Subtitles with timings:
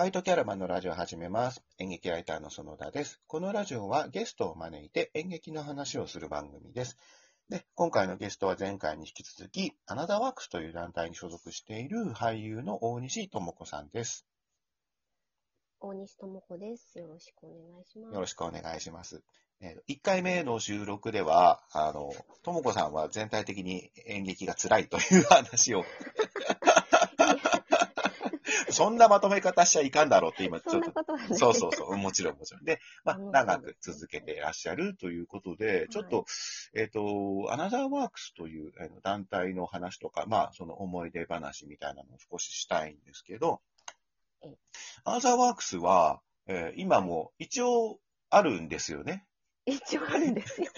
[0.00, 1.62] ファイトキャラバンのラジオを始めます。
[1.76, 3.20] 演劇ライターの園田です。
[3.26, 6.96] このラジオはゲストを招いて演劇の話をする番組です。
[7.50, 14.24] で、今回のゲストは前回に引き続き、アナザーワークスという団体に所属している俳優の大西智子さんです。
[15.80, 16.98] 大西智子です。
[16.98, 18.14] よろしくお願いします。
[18.14, 19.22] よろしくお願いします。
[19.60, 22.10] えー、1回目の収録では、あの、
[22.42, 25.84] 智子さんは全体的に演劇が辛いという話を
[28.80, 31.18] そんなまとめ方しちゃいかんだろうって今 ちょっと。
[31.28, 31.34] そ。
[31.34, 32.64] そうそうそう、もちろんもちろん。
[32.64, 36.24] で、 まあ、うん長く続けていらっしゃるということで、ちょっと、
[36.72, 38.72] えっ、と、アナザーワークスという
[39.02, 43.60] 団体の話とか、まあ、その思い出話みたいなのを少ししたいんですけど
[44.42, 44.58] ええ、
[45.04, 48.00] アナザーワークスは、えー今も一応
[48.30, 49.26] あるんですよね。
[49.66, 50.70] 一応あるんですよ。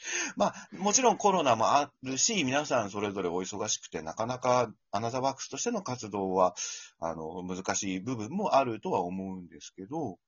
[0.36, 6.54] まあ、もちろんコロナもあるし、皆さんそれぞれお忙しくて、なかなかアナザーワークスとしての活動は、
[6.98, 10.18] あの、難しい部分もあるとは思うんですけど、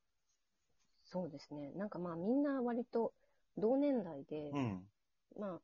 [1.04, 1.72] そうですね。
[1.72, 3.12] なんかまあみんな割と
[3.58, 4.88] 同年代で、うん。
[5.38, 5.60] まあ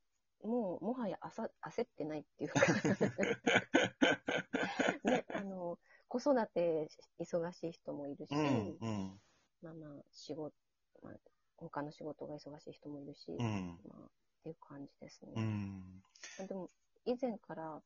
[0.47, 2.61] もうもはやあさ焦ってないっていうか、
[5.05, 9.21] ね、あの、子育て忙しい人もいるし、うん、うん、
[9.63, 10.55] まあまあ仕事、
[11.03, 11.15] まあ、
[11.59, 15.33] 他の仕事が忙しい人もいるし、うん、まあっていう感じですね。
[15.37, 16.03] うん。
[16.47, 16.71] でも、
[17.05, 17.83] 以前から、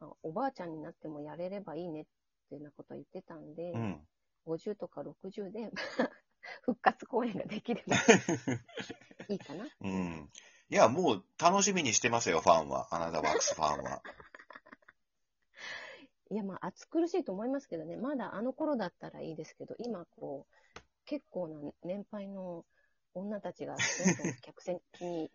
[0.00, 2.04] あおばあちゃんになってもやれればいいねっ
[2.48, 4.00] ていうようなことを言ってたんで、うん。
[4.46, 5.70] 50とか60で
[6.62, 7.96] 復活公演ができれば
[9.28, 9.66] いいかな。
[9.80, 10.30] うん。
[10.68, 12.88] いや、もう楽しみにしてますよ、ファンは。
[12.94, 14.02] アナザーワークスファンは。
[16.30, 22.64] いや、まあ、暑苦しいと思いますけどね、まだあの頃だったらいいですけど、今、こう、結構な年配の
[23.14, 25.30] 女たちがどんどん客席に、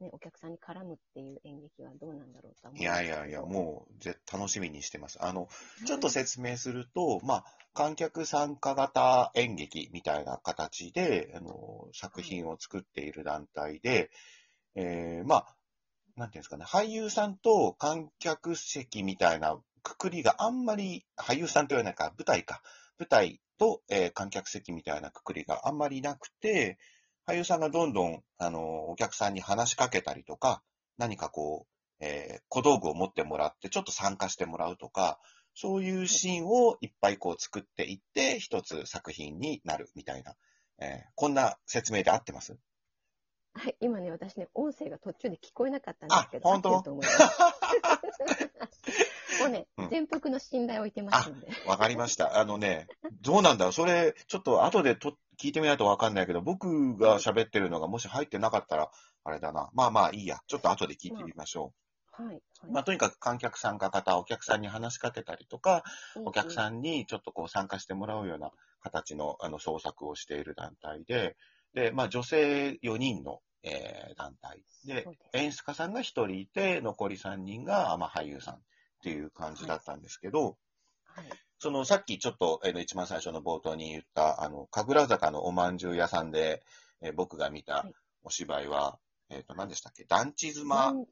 [0.00, 5.22] ね、 お客さんに絡むっていう演劇はどうなんだろうとは思いやいやいや、もう、ぜ楽しみにしてます。
[5.22, 5.48] あの、
[5.86, 14.10] ちょっと説明すると、まあ、観客参加型演劇みたいな形で、あの、作品を作っている団体で、
[14.74, 15.56] えー、まあ、
[16.16, 22.62] なんていうんですかね、俳優さんと観客席みたいなくくりがあんまり、俳優さんと言わないか、舞台か。
[22.98, 26.78] 舞台と、えー観客席みたいなくくりがあんまりなくて、
[27.28, 30.62] 俳優さんがどんどん、あの、お客さんに話しかけたりとか、
[30.98, 31.66] 何かこ
[32.00, 35.20] う、えー小道具を持ってもらって、ちょっと参加してもらうとか、
[35.54, 40.34] そういうシーンをいっぱいこう作っていって、一つ作品になるみたいな、
[40.80, 42.56] えーこんな説明で合ってます？
[43.54, 46.82] はい、今ね、私ね、音声が途中で聞こえなかったんですけど、あ本当？
[49.42, 51.48] もうねうん、全幅の信頼を置いてますんで。
[51.66, 52.38] わかりました。
[52.38, 52.86] あのね、
[53.20, 58.90] どうなんだろうそれ、ちょっと後でと聞いてみないとわかんないけど、僕が喋ってるのがもし入ってなかったら、
[59.24, 59.70] あれだな。
[59.74, 60.38] まあまあいいや。
[60.46, 61.72] ちょっと後で聞いてみましょ
[62.12, 62.26] はい。
[62.26, 62.72] はい、う。
[62.72, 65.84] まあとにかく観客参加型、お客さんに話しかけたりとか、
[66.24, 66.50] お客ん。
[66.50, 68.50] さんにちょっとこう参加してもらうような
[68.82, 71.36] 形のあの創作をしている団体で、
[71.74, 78.58] で、まあ女性4人の、えー団体でそうです、演出家さんが1人いて、残り3人が、まあ俳優さん
[79.02, 80.56] っていう感じだったんですけど、
[81.04, 81.24] はい。
[81.58, 86.62] そのさっきちょっと、えーの一番最初の冒頭に言った、あの、神楽坂のおまんじゅう屋さんで、
[87.00, 90.04] えー僕が見たはいお芝居は、えっ、と、何でしたっけ？
[90.04, 91.06] 団地ま妻、ん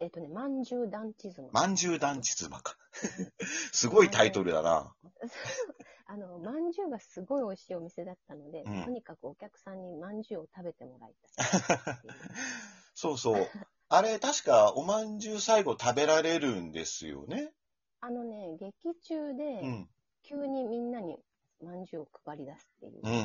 [0.00, 1.50] えっ、とね、まんじゅう団地図の。
[1.52, 2.76] まんじゅう団地妻か。
[3.72, 4.92] すごいタイトルだな。
[6.06, 11.98] あの、まんじゅうがすごい美味しいお店だったので、うんとにかくお客さんにまんじゅうを食べてもらいたい。
[12.94, 13.48] そうそう。
[13.88, 17.52] あれ、確か、おまんじゅう最後食べられるんですよね？
[18.00, 19.88] あのね、劇中でう、ん。
[20.24, 21.18] 急にみんなに
[21.62, 23.18] まんじゅうを配り出すっていう、うんうん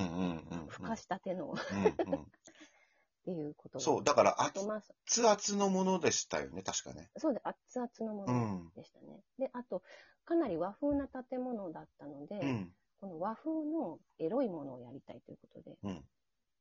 [0.52, 0.68] うん、うん。
[0.68, 2.26] ふかしたてのっうんうん。
[3.26, 7.10] ていうことでそう、だから、あと、まあ、熱々のものでしたよね、確かね。
[7.18, 8.72] そうで、熱々のもうのん。
[8.76, 9.22] でしたね。
[9.38, 9.82] で、あと、
[10.26, 12.72] かなり和風な建物だったので、うん。
[13.00, 16.06] この和風のエロいものをやりたいということで、うん。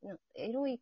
[0.03, 0.81] なエロい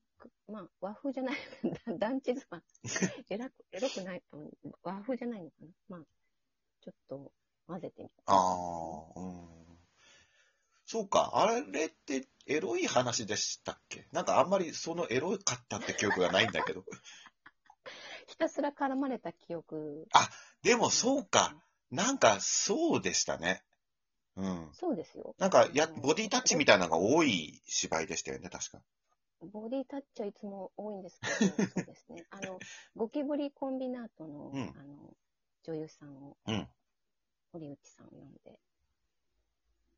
[0.66, 1.36] く、まあ、和風じゃない、
[1.98, 2.62] 団地妻、
[3.30, 4.50] エラくエロくない、うん
[4.82, 5.68] 和風じゃないのかな。
[5.88, 6.00] まあ、
[6.80, 7.32] ちょっと
[7.66, 8.32] 混ぜてみた。
[8.32, 9.78] ああ、うん。
[10.86, 14.08] そうか、あれってエロい話でしたっけ？
[14.12, 16.84] なんかあんまりそのエロかったって記憶がないんだけど。
[18.26, 20.06] ひたすら絡まれた記憶。
[20.62, 21.54] でもそうか、
[21.90, 23.62] なんかそうでしたね。
[24.36, 24.70] うん。
[24.74, 25.34] そうですよ。
[25.38, 28.82] なんかや、ボディタッチみたいなのが多い芝居でしたよね、確か。
[29.40, 32.24] ボディタッチはいつも多いんですけど、そうですね。
[32.30, 32.58] あの、
[32.96, 35.14] ゴキブリコンビナートの、うんあの、
[35.62, 36.68] 女優さんを、うん。
[37.52, 38.58] 堀内さんを呼んで、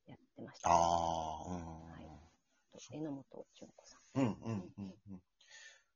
[0.06, 0.70] やってました。
[0.70, 1.82] ああ、うん。
[1.90, 2.10] はい
[2.92, 5.22] 榎本純子さうんうんうんうん。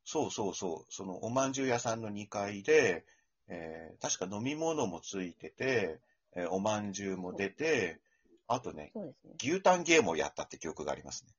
[0.03, 0.93] そうそうそう。
[0.93, 3.05] そのおまんじゅう屋さんの2階で、
[3.47, 5.99] えー確か飲み物もついてて、
[6.35, 7.99] えーおまんじゅうも出て、
[8.47, 9.33] あとね、そうですね。
[9.41, 11.31] 牛タンゲームをやったって記憶がありますね。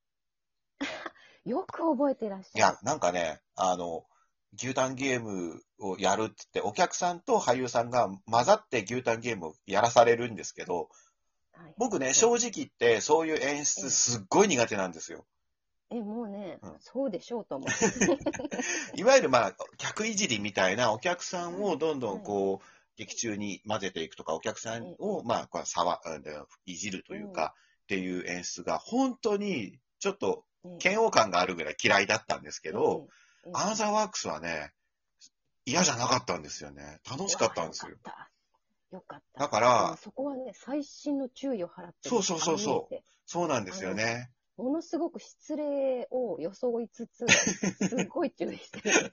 [1.47, 2.59] よく覚えてらっしゃる。
[2.59, 4.05] いや、なんかね、あの、
[4.59, 10.89] 牛タンゲームをやるって言って、お客さんと俳優さんが混ざって牛タンゲームをやらされるんですけど、
[11.53, 11.75] はい。
[11.79, 15.25] 僕ね、正直言って、そういう演出すっごい苦手なんですよ。
[15.91, 16.77] え、もうね、うん。
[16.81, 17.69] そうでしょうと思う。
[18.99, 22.67] いわゆるまあ、客いじりみたいなお客さんをどんどんこう、
[22.97, 26.25] 劇中に混ぜていくとか、お客さんをまあ、こうさわ、うん
[26.65, 27.55] いじるというか、
[27.85, 34.73] っていう演出が本当にちょっとね嫌悪感があるぐらい嫌いだったんですけど、、ええアナザーワークスはね、
[35.65, 37.01] 嫌じゃなかったんですよね。
[37.09, 37.99] 楽しかったんですよよ。
[38.03, 38.31] かった。
[38.97, 39.41] よかった。
[39.41, 44.31] だからそこはね、細心の注意を払って、そうそうそうそうそうなんですよね。
[44.57, 47.27] ものすごく失礼を装いつつ、
[47.89, 49.12] すごい注意してる。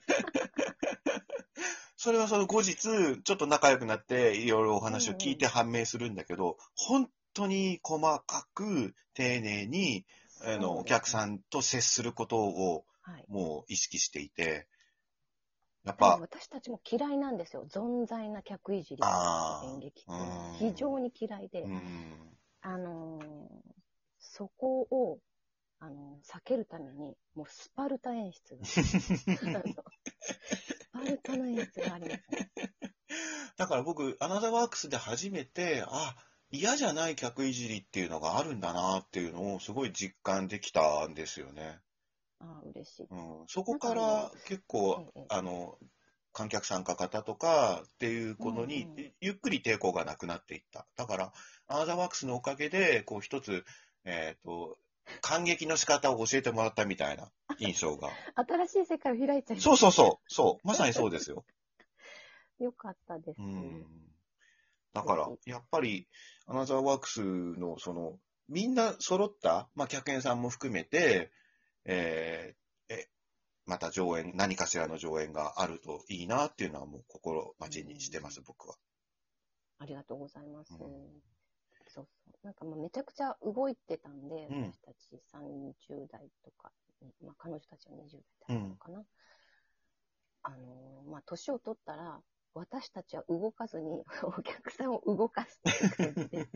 [1.96, 10.06] それはその後日、ちょっと仲良くなって、いろいろお話を聞いて判明するんだけど、本当に細かく、丁寧に、
[10.46, 13.24] あの、お客さんと接することを、はい。
[13.28, 14.66] もう意識していて、
[15.84, 17.66] やっぱ、私たちも嫌いなんですよ。
[17.70, 19.02] 存在な客いじり
[19.64, 20.12] 演劇って
[20.58, 21.82] 非常に嫌いで、うん、
[22.62, 23.24] あのー
[24.26, 25.20] そこを、
[25.78, 28.64] あのー避けるために、もうスパルタ演出が。
[28.64, 29.26] ス
[30.90, 32.50] パルタの演出がありますね。
[33.56, 36.16] だから僕、アナザーワークスで初めて、あ、
[36.54, 41.80] 嫌じゃない客いじりっていうのがあるんだなっていうのをすごい実感できたんですよね。
[42.38, 43.06] ああ、嬉しい。
[43.10, 45.78] うん、そこから結構、ええあの、
[46.32, 50.86] 観客参加型とかっていうことに、うんうんゆっくり抵抗がなくなっていった。
[50.96, 51.32] だから、
[51.66, 53.64] アナザーワークスのおかげで、こう一つ、
[54.04, 54.76] えっ、と、
[55.22, 58.10] 感激の仕方を教えてもらったみたいな印象が。
[58.36, 61.44] 新しい世界を開いちゃいまそうそうそう、そう、まさにそうですよ。
[62.58, 63.40] よかったです。
[63.40, 64.13] うん。
[64.94, 66.08] だから、やっぱり、
[66.46, 68.18] アナザーワークスの、その、
[68.48, 71.32] みんな揃った、まあ、客演さんも含めて、
[71.84, 73.08] えーえ、
[73.66, 78.76] また上演、何かしらの上演があるといいなっていうのはもう心待ちにしてます、僕は。
[79.78, 80.72] ありがとうございます。
[80.72, 80.90] うんそう
[81.88, 82.08] そう。
[82.42, 86.70] なんかまあめちゃくちゃ動いてたんで、うん私たち30代とか、
[87.22, 88.18] まあ彼女たちは20
[88.48, 89.04] 代だったのかな。
[90.44, 92.20] あのーまあ年を取ったら、
[92.54, 96.48] 私たちは動かずに お客さんを動かすっていう感じで、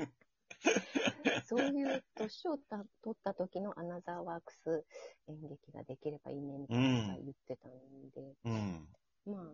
[1.45, 4.87] そういう年をた取った時のアナザーワークス
[5.27, 8.89] 演劇ができればいいねみたいなことは言ってたんで、うん。
[9.27, 9.53] まあ、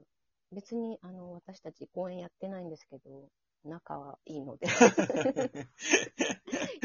[0.53, 3.29] 別に、あの、私たち公演やってないんですけど、
[3.65, 4.69] 仲はいいので、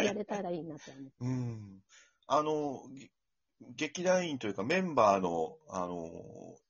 [0.04, 1.12] やれたらいいなと思って。
[1.20, 1.84] うん。
[2.28, 3.12] あの、げ
[3.80, 6.12] 劇団員というかメンバーの、あの、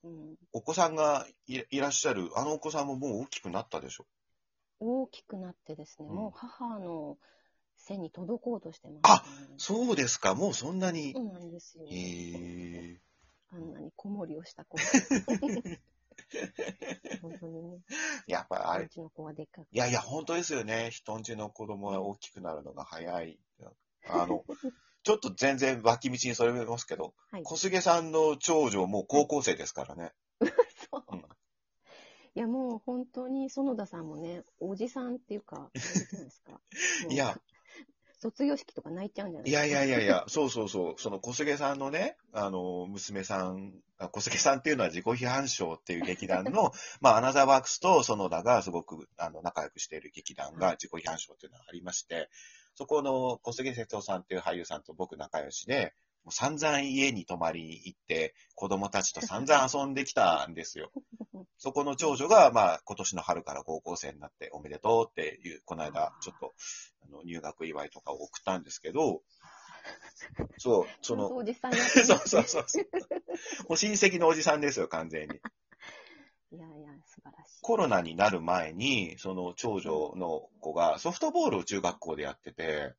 [0.03, 4.05] うん、お子さんがいいらっしゃる、あのお子さんももう大きくなったでしょ？
[4.79, 7.17] 大きくなってですね、うんもう母の
[7.77, 9.55] 背に届こうとしてます、あね。
[9.57, 11.21] そうですか、もうそんなにそ。
[11.21, 11.85] うなんですよ。
[11.89, 13.01] へえ。
[13.51, 14.83] あんなに子守りをした子が。
[17.23, 17.79] 本当にね、
[18.27, 19.67] やっぱりあれう、ちの子はでっかく。
[19.71, 20.91] いやいや、本当ですよね。
[20.91, 23.39] 人んちの子供が大きくなるのが早い。
[24.07, 24.45] あの、
[25.09, 27.43] ちょっと全然脇道にそれますけど、はい。
[27.43, 30.11] 小菅さんの長女もう高校生ですからね。
[30.91, 31.25] そううん
[32.35, 36.51] いや、もう本当に園田さんもね、おじさんっていうか、 なんていうんですか。
[36.51, 36.59] も
[37.09, 37.41] ういや、
[38.19, 52.29] 卒業式とか泣いちゃうんじゃないいやいやいやいや、 そうそうそう、その小菅さんのね、あの、娘さん、あ小菅さんっていうのは自己批判賞っていう劇団の、まあ、アナザーワークスと園田がすごく、あの、仲良くしている劇団が自己批判賞っていうのがありまして、
[52.79, 55.93] そこの小菅節夫さんっていう俳優さんと僕仲良しで、
[56.23, 60.89] もう散々家に泊まりに行って、子供たちと散々遊んできたんですよ。
[61.59, 66.53] そこの長女が、まあ、今年の春から高校生になっておめでとうっていう、この間、ちょっと、
[67.03, 69.23] あの、入学祝いとかを送ったんですけど、
[70.57, 72.85] そう、その、おじさん そうそうそうそう。
[73.67, 75.41] もう親戚のおじさんですよ、完全に。
[76.51, 77.61] いやいや、素晴らしい。
[77.61, 82.95] コロナになる前に、その長女の子がソフトボールを中学校でやってて、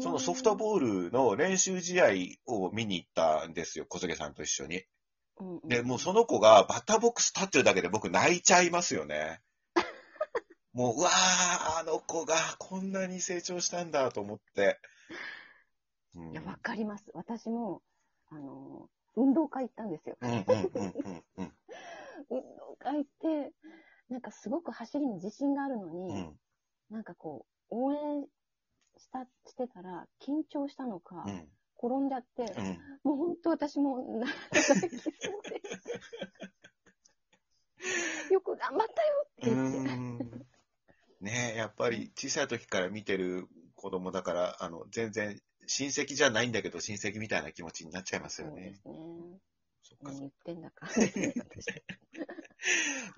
[0.00, 2.06] そのソフトボールの練習試合
[2.46, 4.82] を見に行ったんですよ、小菅さんと一緒に。
[5.38, 9.40] ールで、もうその子がバッターボックス立ってるだけで僕泣いちゃいますよね。
[10.72, 14.80] もう、うわー、あの子がこんなに成長したんだと思って。
[16.14, 17.10] うん、いや、わかります。
[17.12, 17.82] 私も、
[18.30, 20.16] あの、運動会行ったんですよ。
[20.20, 21.54] うんうんうんうんうん
[22.30, 23.52] 運動会って、
[24.08, 26.38] なんかすごく走りに自信があるのに、うん
[26.90, 28.26] なんかこう、応援
[28.98, 35.10] した、してたら、緊張したのか、うん転んじゃって、うんもう本当私も泣きそうです。
[38.32, 39.94] よく頑張ったよってう言って。
[39.94, 40.18] ん
[41.20, 48.78] ねえ、やっぱり小さい時から見てる子供だから、あの、全然親戚じゃないんだけど親戚みたいな気持ちになっちゃいますよね。
[48.82, 49.38] そうですね。
[49.84, 50.88] そっか何言ってんだか、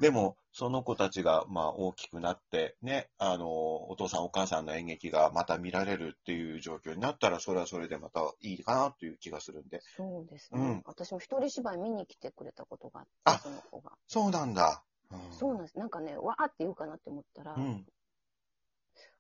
[0.01, 9.81] でも、その子たちが、まあ、大きくなって、ね、あの、お父さんお母さんの演劇がまた見られるっていう状況になったら、それはそれでまたいいかなという気がするんで。
[9.97, 10.61] そうですね。
[10.61, 13.93] うん私も一人芝居見に来てくれたことがああって、その子が。
[14.09, 14.83] そうなんだ。
[15.11, 15.79] うんそうなんです。
[15.79, 17.87] なんかね、わーって言うかなって思ったら、うん。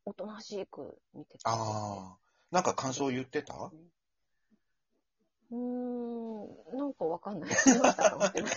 [0.05, 1.41] おとなしく見てくれてて。
[1.45, 2.19] ああ。
[2.51, 3.71] なんか感想言ってた？
[5.51, 5.57] うー
[6.75, 7.51] ん、なんかわかんない。
[7.51, 8.49] でも、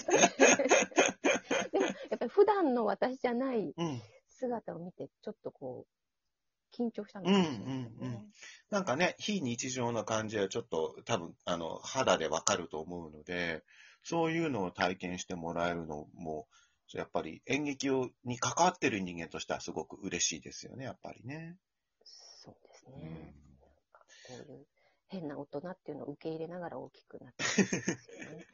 [2.09, 4.01] やっぱり普段の私じゃないうん。
[4.29, 8.01] 姿を見て、ちょっとこう、緊張したのかもしれないですね。
[8.01, 8.33] うんうんうん
[8.69, 13.63] なんかね、非日常な感じはちょっと多分、あの、肌でわかると思うので、
[14.03, 16.47] そういうのを体験してもらえるのも、
[16.93, 21.57] やっぱり演劇をに関わってる人間としてはすごく嬉しいですよね、やっぱりね。
[22.03, 23.09] そうですうね。
[23.09, 23.25] んなん
[23.91, 24.65] かこういう
[25.09, 28.45] 変な大人っていうのを受け入れながら大きくなってるんですよね。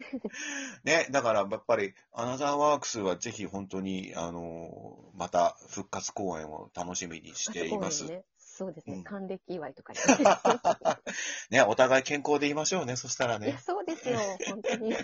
[0.84, 8.06] ね、だからやっぱり、アナザーワークスはぜひ本当に、あの、また復活公演を楽しみにしています。
[8.06, 8.08] あ
[8.38, 8.96] そうですね。
[8.96, 10.00] うん還暦祝いとかで
[11.52, 13.60] ね、お互い健康でいましょうね、そしたらいや、ね。
[13.62, 14.96] そうですよ、本当に。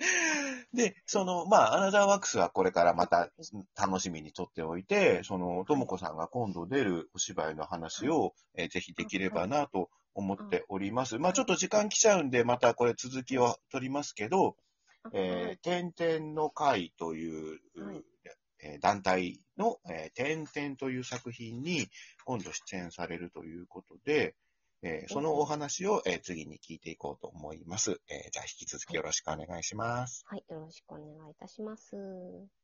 [0.72, 3.30] で、その、まあ、アナザーワークスはこれからまた
[3.76, 11.18] 楽しみにとっておいて、その、ともこさんが今度出るお芝居の話を、えーぜひできればなと思っております。
[11.18, 14.56] まあ、ちょっと時間来ちゃうんで、またこれ続きを取りますけど、
[15.12, 18.04] えー、点々の会という、はい
[18.62, 21.88] えー団体の、えー、点々という作品に
[22.24, 24.34] 今度出演されるということで、
[24.82, 28.00] えーそのお話を、えー次に聞いていこうと思います。
[28.08, 30.24] えーじゃあ引き続きよろしくお願いします。
[30.26, 32.59] はい、よろしくお願いいたします。